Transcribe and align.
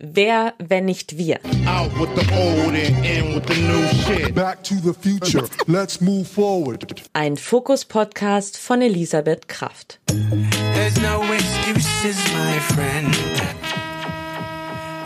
Wer, 0.00 0.54
wenn 0.58 0.84
nicht 0.84 1.16
wir? 1.16 1.40
Out 1.66 1.92
with 1.98 2.08
the 2.14 2.32
old 2.34 2.74
and 2.74 3.04
in 3.04 3.34
with 3.34 3.44
the 3.48 3.60
new 3.62 3.88
shit. 4.04 4.34
Back 4.34 4.62
to 4.64 4.74
the 4.76 4.92
future. 4.94 5.44
Let's 5.66 6.00
move 6.00 6.26
forward. 6.26 6.94
Ein 7.14 7.36
Fokus-Podcast 7.36 8.58
von 8.58 8.80
Elisabeth 8.80 9.48
Kraft. 9.48 9.98
There's 10.06 10.96
no 11.00 11.22
excuses, 11.32 12.16
my 12.32 12.60
friend. 12.60 13.16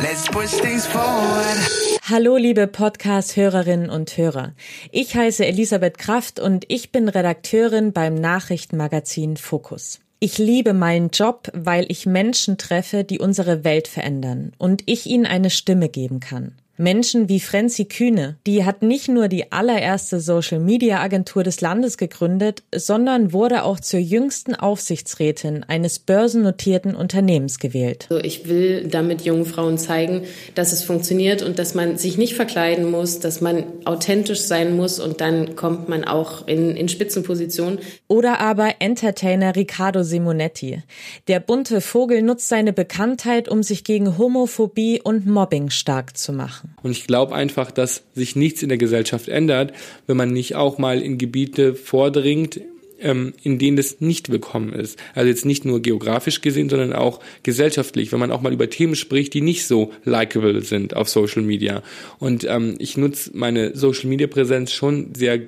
Let's 0.00 0.29
push 0.29 0.50
things 0.60 0.86
forward. 0.86 1.56
Hallo 2.02 2.36
liebe 2.36 2.66
Podcast-Hörerinnen 2.66 3.88
und 3.88 4.16
Hörer. 4.16 4.52
Ich 4.90 5.14
heiße 5.14 5.46
Elisabeth 5.46 5.96
Kraft 5.96 6.38
und 6.38 6.64
ich 6.68 6.92
bin 6.92 7.08
Redakteurin 7.08 7.92
beim 7.92 8.14
Nachrichtenmagazin 8.14 9.36
Fokus. 9.36 10.00
Ich 10.25 10.39
liebe 10.39 10.73
meinen 10.73 11.09
Job, 11.09 11.50
weil 11.52 11.84
ich 11.88 12.07
Menschen 12.07 12.57
treffe, 12.57 13.02
die 13.02 13.18
unsere 13.18 13.64
Welt 13.64 13.88
verändern 13.88 14.52
und 14.56 14.84
ich 14.87 15.06
ihnen 15.06 15.27
eine 15.27 15.50
Stimme 15.50 15.88
geben 15.88 16.20
kann. 16.20 16.52
Menschen 16.82 17.28
wie 17.28 17.38
Frenzi 17.38 17.84
Kühne, 17.84 18.38
die 18.45 18.64
hat 18.64 18.82
nicht 18.82 19.09
nur 19.09 19.28
die 19.28 19.52
allererste 19.52 20.18
Social-Media-Agentur 20.18 21.45
des 21.45 21.60
Landes 21.60 21.96
gegründet, 21.96 22.64
sondern 22.74 23.32
wurde 23.32 23.62
auch 23.62 23.78
zur 23.78 24.00
jüngsten 24.00 24.56
Aufsichtsrätin 24.56 25.62
eines 25.62 26.00
börsennotierten 26.00 26.96
Unternehmens 26.96 27.60
gewählt. 27.60 28.09
Also 28.10 28.24
ich 28.24 28.48
will 28.48 28.88
damit 28.88 29.23
jungen 29.23 29.46
Frauen 29.46 29.78
zeigen, 29.78 30.24
dass 30.56 30.73
es 30.73 30.82
funktioniert 30.82 31.42
und 31.42 31.60
dass 31.60 31.74
man 31.74 31.98
sich 31.98 32.18
nicht 32.18 32.34
verkleiden 32.34 32.90
muss, 32.90 33.20
dass 33.20 33.40
man 33.40 33.62
authentisch 33.84 34.40
sein 34.40 34.76
muss 34.76 34.98
und 34.98 35.20
dann 35.20 35.54
kommt 35.54 35.88
man 35.88 36.04
auch 36.04 36.48
in, 36.48 36.76
in 36.76 36.88
Spitzenpositionen. 36.88 37.78
Oder 38.09 38.40
aber 38.40 38.74
Entertainer 38.80 39.54
Riccardo 39.54 40.02
Simonetti. 40.02 40.82
Der 41.28 41.38
bunte 41.38 41.80
Vogel 41.80 42.23
nutzt 42.23 42.48
seine 42.48 42.73
Bekanntheit, 42.73 43.48
um 43.48 43.62
sich 43.62 43.84
gegen 43.84 44.18
Homophobie 44.18 45.01
und 45.01 45.26
Mobbing 45.26 45.70
stark 45.70 46.16
zu 46.16 46.32
machen. 46.32 46.71
Und 46.82 46.92
ich 46.92 47.06
glaube 47.06 47.34
einfach, 47.34 47.70
dass 47.70 48.04
sich 48.15 48.37
nichts 48.37 48.62
in 48.62 48.68
der 48.68 48.78
Gesellschaft 48.78 49.28
ändert, 49.28 49.73
wenn 50.06 50.16
man 50.16 50.32
nicht 50.32 50.54
auch 50.54 50.79
mal 50.79 51.01
in 51.01 51.18
Gebiete 51.18 51.74
vordringt, 51.74 52.60
ähm, 53.02 53.34
in 53.42 53.59
denen 53.59 53.76
das 53.76 54.01
nicht 54.01 54.30
willkommen 54.30 54.73
ist. 54.73 54.98
Also 55.14 55.29
jetzt 55.29 55.45
nicht 55.45 55.64
nur 55.64 55.82
geografisch 55.82 56.40
gesehen, 56.40 56.68
sondern 56.68 56.92
auch 56.92 57.20
gesellschaftlich, 57.42 58.12
wenn 58.12 58.20
man 58.20 58.30
auch 58.30 58.40
mal 58.40 58.52
über 58.52 58.70
Themen 58.70 58.95
spricht, 58.95 59.34
die 59.34 59.40
nicht 59.40 59.66
so 59.66 59.92
likable 60.04 60.62
sind 60.62 60.95
auf 60.95 61.09
Social 61.09 61.42
Media. 61.42 61.82
Und 62.18 62.45
ähm, 62.45 62.76
ich 62.79 62.96
nutze 62.96 63.30
meine 63.34 63.76
Social 63.76 64.09
Media 64.09 64.26
Präsenz 64.26 64.72
schon 64.72 65.14
sehr 65.14 65.41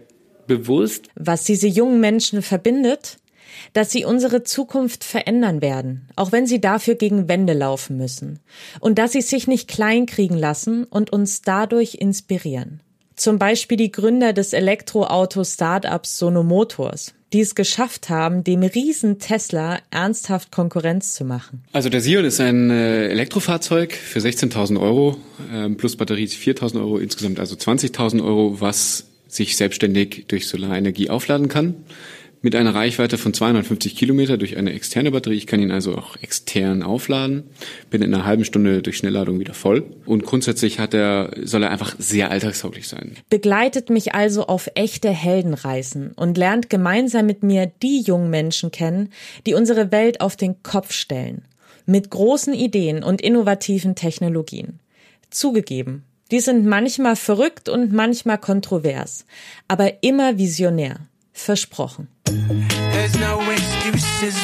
bewusst. 0.46 1.08
Was 1.14 1.44
diese 1.44 1.68
jungen 1.68 2.00
Menschen 2.00 2.42
verbindet? 2.42 3.16
Dass 3.72 3.90
sie 3.90 4.04
unsere 4.04 4.42
Zukunft 4.42 5.04
verändern 5.04 5.60
werden, 5.62 6.08
auch 6.16 6.32
wenn 6.32 6.46
sie 6.46 6.60
dafür 6.60 6.94
gegen 6.94 7.28
Wände 7.28 7.52
laufen 7.52 7.96
müssen, 7.96 8.40
und 8.80 8.98
dass 8.98 9.12
sie 9.12 9.22
sich 9.22 9.46
nicht 9.46 9.68
kleinkriegen 9.68 10.38
lassen 10.38 10.84
und 10.84 11.12
uns 11.12 11.42
dadurch 11.42 11.96
inspirieren. 11.96 12.80
Zum 13.16 13.38
Beispiel 13.38 13.76
die 13.76 13.92
Gründer 13.92 14.32
des 14.32 14.52
Elektroauto-Startups 14.52 16.18
Sono 16.18 16.42
Motors, 16.42 17.14
die 17.32 17.40
es 17.40 17.54
geschafft 17.54 18.08
haben, 18.08 18.42
dem 18.42 18.62
riesen 18.62 19.18
Tesla 19.18 19.78
ernsthaft 19.90 20.50
Konkurrenz 20.50 21.14
zu 21.14 21.24
machen. 21.24 21.62
Also 21.72 21.88
der 21.88 22.00
Sion 22.00 22.24
ist 22.24 22.40
ein 22.40 22.70
äh, 22.70 23.08
Elektrofahrzeug 23.08 23.92
für 23.92 24.18
16.000 24.18 24.80
Euro 24.80 25.16
ähm, 25.52 25.76
plus 25.76 25.96
Batterie 25.96 26.26
4.000 26.26 26.78
Euro, 26.78 26.98
insgesamt 26.98 27.38
also 27.38 27.54
20.000 27.54 28.24
Euro, 28.24 28.60
was 28.60 29.06
sich 29.28 29.56
selbstständig 29.56 30.24
durch 30.28 30.46
Solarenergie 30.46 31.10
aufladen 31.10 31.48
kann 31.48 31.74
mit 32.44 32.54
einer 32.54 32.74
Reichweite 32.74 33.16
von 33.16 33.32
250 33.32 33.96
Kilometer 33.96 34.36
durch 34.36 34.58
eine 34.58 34.74
externe 34.74 35.10
Batterie. 35.10 35.36
Ich 35.36 35.46
kann 35.46 35.60
ihn 35.60 35.70
also 35.70 35.96
auch 35.96 36.16
extern 36.20 36.82
aufladen, 36.82 37.44
bin 37.88 38.02
in 38.02 38.12
einer 38.12 38.26
halben 38.26 38.44
Stunde 38.44 38.82
durch 38.82 38.98
Schnellladung 38.98 39.40
wieder 39.40 39.54
voll. 39.54 39.82
Und 40.04 40.26
grundsätzlich 40.26 40.78
hat 40.78 40.92
er, 40.92 41.30
soll 41.42 41.62
er 41.62 41.70
einfach 41.70 41.96
sehr 41.98 42.30
alltagstauglich 42.30 42.86
sein. 42.86 43.16
Begleitet 43.30 43.88
mich 43.88 44.14
also 44.14 44.46
auf 44.46 44.68
echte 44.74 45.08
Heldenreisen 45.08 46.12
und 46.12 46.36
lernt 46.36 46.68
gemeinsam 46.68 47.24
mit 47.24 47.42
mir 47.42 47.72
die 47.82 48.02
jungen 48.02 48.28
Menschen 48.28 48.70
kennen, 48.70 49.08
die 49.46 49.54
unsere 49.54 49.90
Welt 49.90 50.20
auf 50.20 50.36
den 50.36 50.62
Kopf 50.62 50.92
stellen. 50.92 51.46
Mit 51.86 52.10
großen 52.10 52.52
Ideen 52.52 53.02
und 53.02 53.22
innovativen 53.22 53.94
Technologien. 53.94 54.80
Zugegeben, 55.30 56.04
die 56.30 56.40
sind 56.40 56.66
manchmal 56.66 57.16
verrückt 57.16 57.70
und 57.70 57.90
manchmal 57.94 58.36
kontrovers, 58.36 59.24
aber 59.66 60.02
immer 60.02 60.36
visionär. 60.36 61.08
Versprochen. 61.34 62.08
No 63.18 63.40
excuses, 63.50 64.34